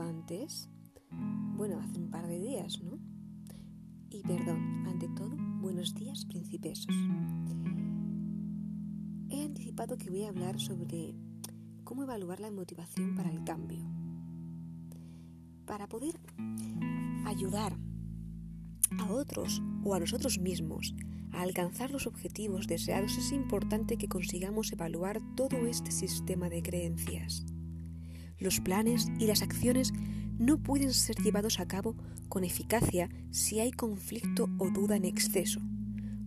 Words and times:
antes, 0.00 0.68
bueno, 1.56 1.78
hace 1.78 1.98
un 1.98 2.10
par 2.10 2.26
de 2.26 2.38
días, 2.38 2.80
¿no? 2.82 2.98
Y 4.08 4.22
perdón, 4.22 4.86
ante 4.86 5.08
todo, 5.08 5.36
buenos 5.60 5.94
días, 5.94 6.24
principesos. 6.24 6.94
He 9.28 9.44
anticipado 9.44 9.98
que 9.98 10.08
voy 10.08 10.24
a 10.24 10.30
hablar 10.30 10.58
sobre 10.58 11.14
cómo 11.84 12.02
evaluar 12.02 12.40
la 12.40 12.50
motivación 12.50 13.14
para 13.14 13.30
el 13.30 13.44
cambio. 13.44 13.84
Para 15.66 15.86
poder 15.86 16.18
ayudar 17.26 17.76
a 18.98 19.12
otros 19.12 19.62
o 19.84 19.94
a 19.94 20.00
nosotros 20.00 20.38
mismos 20.38 20.94
a 21.32 21.42
alcanzar 21.42 21.90
los 21.90 22.06
objetivos 22.06 22.66
deseados 22.66 23.18
es 23.18 23.32
importante 23.32 23.98
que 23.98 24.08
consigamos 24.08 24.72
evaluar 24.72 25.20
todo 25.36 25.66
este 25.66 25.92
sistema 25.92 26.48
de 26.48 26.62
creencias. 26.62 27.44
Los 28.42 28.60
planes 28.60 29.06
y 29.20 29.26
las 29.26 29.40
acciones 29.40 29.92
no 30.36 30.58
pueden 30.58 30.92
ser 30.92 31.16
llevados 31.22 31.60
a 31.60 31.68
cabo 31.68 31.94
con 32.28 32.42
eficacia 32.42 33.08
si 33.30 33.60
hay 33.60 33.70
conflicto 33.70 34.48
o 34.58 34.68
duda 34.70 34.96
en 34.96 35.04
exceso. 35.04 35.60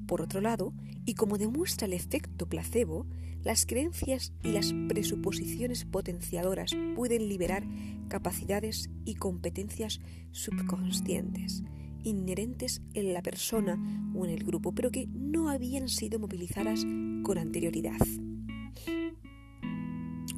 Por 0.07 0.21
otro 0.21 0.39
lado, 0.39 0.73
y 1.05 1.15
como 1.15 1.37
demuestra 1.37 1.87
el 1.87 1.93
efecto 1.93 2.47
placebo, 2.47 3.05
las 3.43 3.65
creencias 3.65 4.31
y 4.43 4.53
las 4.53 4.73
presuposiciones 4.87 5.83
potenciadoras 5.83 6.71
pueden 6.95 7.27
liberar 7.27 7.67
capacidades 8.07 8.89
y 9.03 9.15
competencias 9.15 9.99
subconscientes 10.31 11.63
inherentes 12.05 12.81
en 12.93 13.13
la 13.13 13.21
persona 13.21 13.77
o 14.15 14.25
en 14.25 14.31
el 14.31 14.43
grupo, 14.43 14.71
pero 14.71 14.91
que 14.91 15.07
no 15.07 15.49
habían 15.49 15.89
sido 15.89 16.19
movilizadas 16.19 16.85
con 17.23 17.37
anterioridad. 17.37 17.97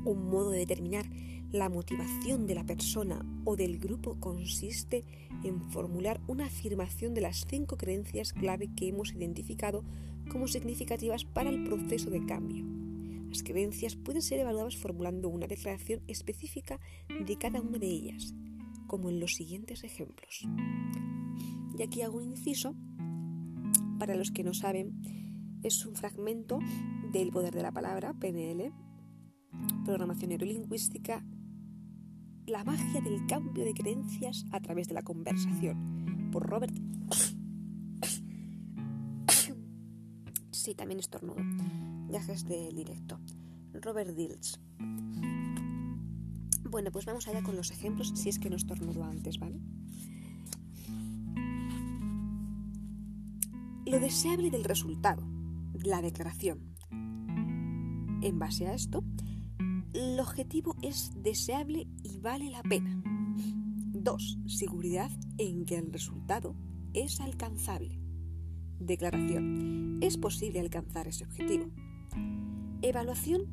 Un 0.05 0.29
modo 0.29 0.51
de 0.51 0.59
determinar 0.59 1.05
la 1.51 1.69
motivación 1.69 2.45
de 2.45 2.55
la 2.55 2.65
persona 2.65 3.25
o 3.45 3.55
del 3.55 3.79
grupo 3.79 4.19
consiste 4.19 5.05
en 5.43 5.61
formular 5.71 6.19
una 6.27 6.45
afirmación 6.45 7.13
de 7.13 7.21
las 7.21 7.45
cinco 7.47 7.77
creencias 7.77 8.33
clave 8.33 8.69
que 8.75 8.89
hemos 8.89 9.13
identificado 9.13 9.83
como 10.29 10.47
significativas 10.47 11.23
para 11.23 11.49
el 11.49 11.63
proceso 11.63 12.09
de 12.09 12.25
cambio. 12.25 12.65
Las 13.29 13.43
creencias 13.43 13.95
pueden 13.95 14.21
ser 14.21 14.39
evaluadas 14.39 14.77
formulando 14.77 15.29
una 15.29 15.47
declaración 15.47 16.01
específica 16.07 16.79
de 17.25 17.37
cada 17.37 17.61
una 17.61 17.77
de 17.77 17.87
ellas, 17.87 18.33
como 18.87 19.09
en 19.09 19.19
los 19.19 19.35
siguientes 19.35 19.83
ejemplos. 19.83 20.47
Y 21.77 21.83
aquí 21.83 22.01
hago 22.01 22.17
un 22.17 22.23
inciso, 22.23 22.75
para 23.99 24.15
los 24.15 24.31
que 24.31 24.43
no 24.43 24.53
saben, 24.53 25.01
es 25.63 25.85
un 25.85 25.95
fragmento 25.95 26.59
del 27.11 27.31
poder 27.31 27.53
de 27.53 27.63
la 27.63 27.71
palabra, 27.71 28.13
PNL, 28.13 28.71
programación 29.85 30.29
neurolingüística, 30.29 31.23
la 32.47 32.63
magia 32.63 33.01
del 33.01 33.27
cambio 33.27 33.65
de 33.65 33.73
creencias 33.73 34.45
a 34.51 34.61
través 34.61 34.87
de 34.87 34.93
la 34.93 35.01
conversación, 35.01 36.29
por 36.31 36.47
Robert... 36.47 36.73
Sí, 40.51 40.73
también 40.73 40.99
estornudo. 40.99 41.37
Gajes 42.09 42.45
del 42.45 42.75
directo. 42.75 43.19
Robert 43.73 44.15
Dills. 44.15 44.59
Bueno, 46.69 46.91
pues 46.91 47.05
vamos 47.05 47.27
allá 47.27 47.43
con 47.43 47.55
los 47.55 47.71
ejemplos, 47.71 48.13
si 48.15 48.29
es 48.29 48.39
que 48.39 48.49
no 48.49 48.55
estornudo 48.55 49.03
antes, 49.03 49.39
¿vale? 49.39 49.59
Lo 53.85 53.99
deseable 53.99 54.51
del 54.51 54.63
resultado, 54.63 55.23
la 55.83 56.01
declaración. 56.01 56.75
En 58.21 58.39
base 58.39 58.67
a 58.67 58.73
esto, 58.73 59.03
el 59.93 60.19
objetivo 60.19 60.75
es 60.81 61.11
deseable 61.15 61.87
y 62.03 62.19
vale 62.19 62.49
la 62.49 62.63
pena. 62.63 63.01
2. 63.93 64.39
Seguridad 64.47 65.11
en 65.37 65.65
que 65.65 65.77
el 65.77 65.91
resultado 65.91 66.55
es 66.93 67.19
alcanzable. 67.19 67.99
Declaración. 68.79 69.97
Es 70.01 70.17
posible 70.17 70.59
alcanzar 70.59 71.07
ese 71.07 71.25
objetivo. 71.25 71.65
Evaluación 72.81 73.47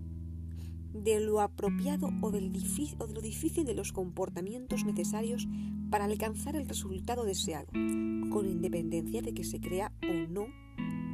de 0.92 1.20
lo 1.20 1.40
apropiado 1.40 2.10
o, 2.22 2.30
del 2.30 2.52
o 2.98 3.06
de 3.06 3.14
lo 3.14 3.20
difícil 3.20 3.64
de 3.64 3.74
los 3.74 3.92
comportamientos 3.92 4.84
necesarios 4.84 5.48
para 5.90 6.04
alcanzar 6.04 6.56
el 6.56 6.68
resultado 6.68 7.24
deseado, 7.24 7.66
con 7.72 8.48
independencia 8.48 9.22
de 9.22 9.34
que 9.34 9.44
se 9.44 9.60
crea 9.60 9.92
o 10.02 10.30
no 10.30 10.46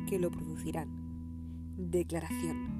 que 0.07 0.19
lo 0.19 0.31
producirán. 0.31 0.89
Declaración. 1.77 2.80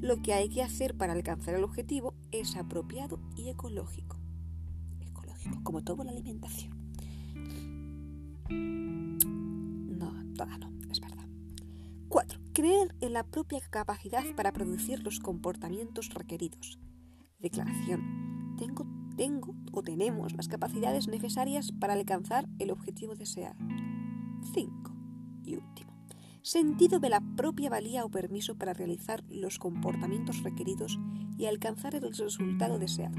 Lo 0.00 0.22
que 0.22 0.32
hay 0.32 0.48
que 0.48 0.62
hacer 0.62 0.96
para 0.96 1.12
alcanzar 1.12 1.54
el 1.54 1.64
objetivo 1.64 2.14
es 2.32 2.56
apropiado 2.56 3.20
y 3.36 3.48
ecológico. 3.48 4.18
Ecológico, 5.00 5.62
como 5.62 5.82
toda 5.82 6.04
la 6.04 6.12
alimentación. 6.12 6.72
No, 8.48 10.34
toda 10.34 10.58
no, 10.58 10.70
es 10.90 11.00
verdad. 11.00 11.26
4. 12.08 12.40
Creer 12.52 12.94
en 13.00 13.12
la 13.12 13.24
propia 13.24 13.60
capacidad 13.70 14.24
para 14.36 14.52
producir 14.52 15.02
los 15.02 15.20
comportamientos 15.20 16.08
requeridos. 16.14 16.78
Declaración. 17.38 18.56
Tengo 18.58 18.86
tengo 19.20 19.54
o 19.72 19.82
tenemos 19.82 20.32
las 20.32 20.48
capacidades 20.48 21.06
necesarias 21.06 21.72
para 21.72 21.92
alcanzar 21.92 22.48
el 22.58 22.70
objetivo 22.70 23.14
deseado. 23.14 23.58
5. 24.54 24.94
Y 25.44 25.56
último. 25.56 25.89
Sentido 26.42 27.00
de 27.00 27.10
la 27.10 27.20
propia 27.20 27.68
valía 27.68 28.02
o 28.02 28.08
permiso 28.08 28.56
para 28.56 28.72
realizar 28.72 29.22
los 29.28 29.58
comportamientos 29.58 30.42
requeridos 30.42 30.98
y 31.36 31.44
alcanzar 31.44 31.94
el 31.94 32.14
resultado 32.14 32.78
deseado. 32.78 33.16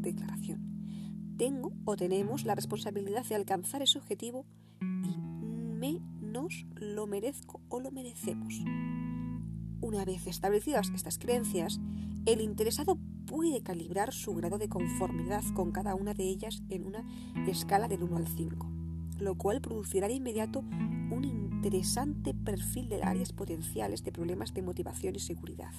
Declaración. 0.00 1.34
Tengo 1.36 1.72
o 1.84 1.94
tenemos 1.94 2.44
la 2.44 2.56
responsabilidad 2.56 3.24
de 3.26 3.36
alcanzar 3.36 3.82
ese 3.82 3.98
objetivo 3.98 4.44
y 4.80 5.16
me 5.16 6.00
nos 6.20 6.66
lo 6.74 7.06
merezco 7.06 7.60
o 7.68 7.78
lo 7.78 7.92
merecemos. 7.92 8.64
Una 9.80 10.04
vez 10.04 10.26
establecidas 10.26 10.90
estas 10.94 11.18
creencias, 11.18 11.78
el 12.26 12.40
interesado 12.40 12.98
puede 13.26 13.62
calibrar 13.62 14.12
su 14.12 14.34
grado 14.34 14.58
de 14.58 14.68
conformidad 14.68 15.44
con 15.54 15.70
cada 15.70 15.94
una 15.94 16.12
de 16.12 16.24
ellas 16.24 16.62
en 16.70 16.86
una 16.86 17.04
escala 17.46 17.86
del 17.86 18.02
1 18.02 18.16
al 18.16 18.26
5, 18.26 18.66
lo 19.20 19.36
cual 19.36 19.60
producirá 19.60 20.08
de 20.08 20.14
inmediato 20.14 20.64
interesante 21.64 22.34
perfil 22.34 22.90
de 22.90 23.02
áreas 23.02 23.32
potenciales 23.32 24.04
de 24.04 24.12
problemas 24.12 24.52
de 24.52 24.60
motivación 24.60 25.16
y 25.16 25.18
seguridad. 25.18 25.72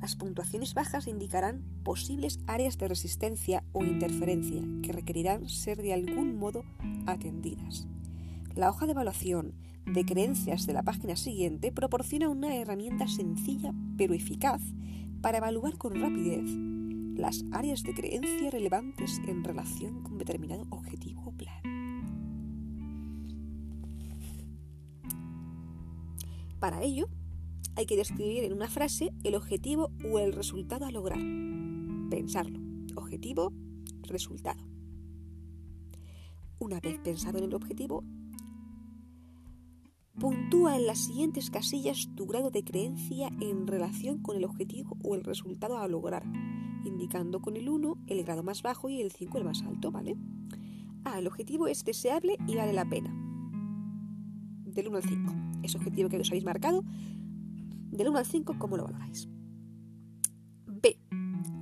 Las 0.00 0.16
puntuaciones 0.16 0.72
bajas 0.72 1.06
indicarán 1.06 1.62
posibles 1.82 2.40
áreas 2.46 2.78
de 2.78 2.88
resistencia 2.88 3.62
o 3.72 3.84
interferencia 3.84 4.62
que 4.82 4.92
requerirán 4.92 5.50
ser 5.50 5.82
de 5.82 5.92
algún 5.92 6.38
modo 6.38 6.64
atendidas. 7.06 7.86
La 8.54 8.70
hoja 8.70 8.86
de 8.86 8.92
evaluación 8.92 9.52
de 9.84 10.06
creencias 10.06 10.66
de 10.66 10.72
la 10.72 10.82
página 10.82 11.16
siguiente 11.16 11.72
proporciona 11.72 12.30
una 12.30 12.56
herramienta 12.56 13.06
sencilla 13.06 13.74
pero 13.98 14.14
eficaz 14.14 14.62
para 15.20 15.38
evaluar 15.38 15.76
con 15.76 15.94
rapidez 16.00 16.48
las 17.18 17.44
áreas 17.52 17.82
de 17.82 17.92
creencia 17.92 18.50
relevantes 18.50 19.20
en 19.26 19.44
relación 19.44 20.02
con 20.02 20.16
determinado 20.16 20.64
objetivo 20.70 21.20
o 21.26 21.32
plan. 21.32 21.77
Para 26.58 26.82
ello, 26.82 27.08
hay 27.76 27.86
que 27.86 27.96
describir 27.96 28.44
en 28.44 28.52
una 28.52 28.68
frase 28.68 29.12
el 29.22 29.34
objetivo 29.34 29.90
o 30.10 30.18
el 30.18 30.32
resultado 30.32 30.86
a 30.86 30.90
lograr. 30.90 31.20
Pensarlo. 32.10 32.58
Objetivo, 32.96 33.52
resultado. 34.02 34.64
Una 36.58 36.80
vez 36.80 36.98
pensado 36.98 37.38
en 37.38 37.44
el 37.44 37.54
objetivo, 37.54 38.02
Puntúa 40.18 40.74
en 40.74 40.84
las 40.84 40.98
siguientes 40.98 41.48
casillas 41.48 42.08
tu 42.16 42.26
grado 42.26 42.50
de 42.50 42.64
creencia 42.64 43.30
en 43.40 43.68
relación 43.68 44.18
con 44.18 44.36
el 44.36 44.44
objetivo 44.44 44.96
o 45.04 45.14
el 45.14 45.22
resultado 45.22 45.78
a 45.78 45.86
lograr, 45.86 46.24
indicando 46.84 47.40
con 47.40 47.56
el 47.56 47.68
1 47.68 47.98
el 48.08 48.24
grado 48.24 48.42
más 48.42 48.62
bajo 48.62 48.88
y 48.88 49.00
el 49.00 49.12
5 49.12 49.38
el 49.38 49.44
más 49.44 49.62
alto, 49.62 49.92
¿vale? 49.92 50.16
Ah, 51.04 51.20
el 51.20 51.28
objetivo 51.28 51.68
es 51.68 51.84
deseable 51.84 52.36
y 52.48 52.56
vale 52.56 52.72
la 52.72 52.84
pena. 52.84 53.27
Del 54.78 54.86
1 54.86 54.96
al 54.96 55.02
5. 55.02 55.34
Ese 55.64 55.76
objetivo 55.76 56.08
que 56.08 56.18
os 56.18 56.28
habéis 56.28 56.44
marcado, 56.44 56.84
del 57.90 58.10
1 58.10 58.16
al 58.16 58.24
5, 58.24 58.60
¿cómo 58.60 58.76
lo 58.76 58.84
valoráis? 58.84 59.28
B. 60.66 61.00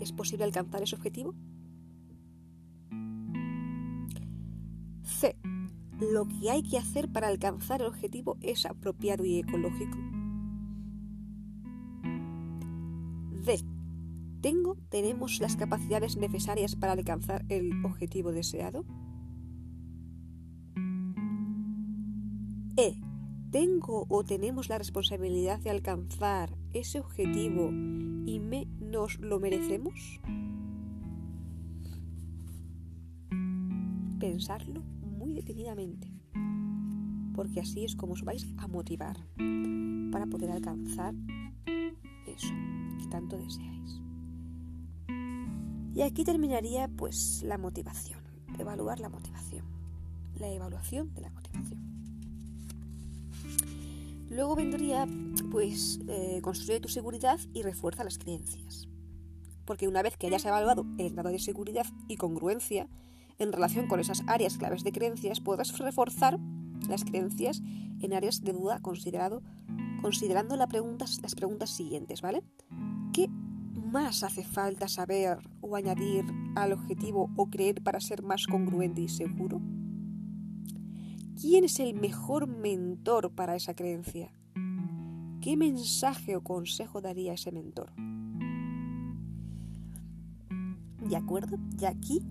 ¿Es 0.00 0.12
posible 0.12 0.44
alcanzar 0.44 0.82
ese 0.82 0.96
objetivo? 0.96 1.34
C 5.02 5.34
lo 5.98 6.28
que 6.28 6.50
hay 6.50 6.62
que 6.62 6.76
hacer 6.76 7.10
para 7.10 7.28
alcanzar 7.28 7.80
el 7.80 7.86
objetivo 7.86 8.36
es 8.42 8.66
apropiado 8.66 9.24
y 9.24 9.38
ecológico. 9.38 9.96
D. 13.46 13.64
¿Tengo, 14.42 14.76
tenemos 14.90 15.40
las 15.40 15.56
capacidades 15.56 16.18
necesarias 16.18 16.76
para 16.76 16.92
alcanzar 16.92 17.46
el 17.48 17.82
objetivo 17.82 18.30
deseado? 18.30 18.84
E 22.76 23.06
tengo 23.56 24.05
o 24.11 24.23
tenemos 24.23 24.69
la 24.69 24.76
responsabilidad 24.76 25.58
de 25.61 25.70
alcanzar 25.70 26.55
ese 26.75 27.00
objetivo 27.00 27.70
y 27.70 28.38
me, 28.38 28.67
nos 28.81 29.19
lo 29.19 29.41
merecemos? 29.41 30.20
Pensarlo 34.20 34.82
muy 35.00 35.32
detenidamente, 35.32 36.12
porque 37.35 37.61
así 37.61 37.82
es 37.87 37.97
como 37.97 38.12
os 38.12 38.25
vais 38.25 38.47
a 38.58 38.69
motivar 38.69 39.17
para 40.12 40.26
poder 40.26 40.50
alcanzar 40.50 41.14
eso 42.26 42.55
que 42.99 43.06
tanto 43.09 43.38
deseáis. 43.38 44.02
Y 45.94 46.02
aquí 46.02 46.25
terminaría 46.25 46.88
pues 46.88 47.43
la 47.43 47.56
motivación, 47.56 48.20
evaluar 48.59 49.00
la 49.00 49.09
motivación, 49.09 49.64
la 50.38 50.50
evaluación 50.50 51.14
de 51.14 51.23
la 51.23 51.31
motivación. 51.31 51.95
Luego 54.28 54.56
vendría 54.56 55.06
pues 55.50 56.00
eh, 56.08 56.40
construye 56.43 56.81
tu 56.81 56.88
seguridad 56.88 57.38
y 57.52 57.62
refuerza 57.62 58.05
las 58.05 58.19
creencias. 58.19 58.88
Porque 59.64 59.88
una 59.88 60.02
vez 60.02 60.17
que 60.17 60.26
hayas 60.26 60.44
evaluado 60.44 60.84
el 60.99 61.11
grado 61.11 61.31
de 61.31 61.38
seguridad 61.38 61.87
y 62.08 62.17
congruencia 62.17 62.88
en 63.38 63.52
relación 63.52 63.87
con 63.87 64.00
esas 64.00 64.23
áreas 64.26 64.56
claves 64.58 64.84
de 64.84 64.93
creencias, 64.93 65.40
podrás 65.40 65.76
reforzar 65.78 66.38
las 66.88 67.05
creencias 67.05 67.62
en 68.00 68.14
áreas 68.14 68.43
de 68.43 68.52
duda 68.52 68.81
considerando 68.81 69.43
las 70.56 71.34
preguntas 71.34 71.70
siguientes, 71.70 72.23
¿vale? 72.23 72.43
¿Qué 73.12 73.28
más 73.28 74.23
hace 74.23 74.44
falta 74.44 74.88
saber 74.88 75.38
o 75.61 75.76
añadir 75.76 76.25
al 76.55 76.73
objetivo 76.73 77.31
o 77.37 77.50
creer 77.50 77.82
para 77.82 78.00
ser 78.00 78.23
más 78.23 78.46
congruente 78.46 79.00
y 79.00 79.08
seguro? 79.08 79.61
¿Quién 81.38 81.65
es 81.65 81.81
el 81.81 81.93
mejor 81.93 82.47
mentor 82.47 83.31
para 83.31 83.56
esa 83.56 83.75
creencia? 83.75 84.33
¿Qué 85.43 85.55
mensaje 85.59 86.35
o 86.35 86.43
consejo 86.43 87.03
daría 87.03 87.35
ese 87.35 87.53
mentor? 87.53 87.93
¿De 91.06 91.15
acuerdo? 91.15 91.59
Y 91.79 91.85
aquí 91.85 92.23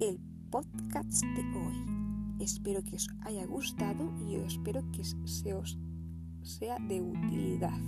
el 0.00 0.20
podcast 0.50 1.24
de 1.24 1.40
hoy. 1.56 2.44
Espero 2.44 2.84
que 2.84 2.96
os 2.96 3.08
haya 3.22 3.46
gustado 3.46 4.12
y 4.28 4.34
espero 4.34 4.82
que 4.92 5.02
se 5.02 5.54
os 5.54 5.78
sea 6.42 6.76
de 6.78 7.00
utilidad. 7.00 7.78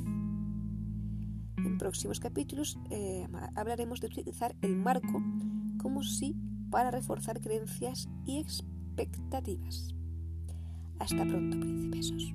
En 1.58 1.76
próximos 1.76 2.20
capítulos 2.20 2.78
eh, 2.88 3.28
hablaremos 3.54 4.00
de 4.00 4.06
utilizar 4.06 4.56
el 4.62 4.76
marco 4.76 5.22
como 5.76 6.02
sí 6.02 6.34
para 6.70 6.90
reforzar 6.90 7.38
creencias 7.42 8.08
y 8.24 8.38
expectativas. 8.38 9.95
Hasta 10.98 11.24
pronto, 11.24 11.58
príncipesos. 11.60 12.34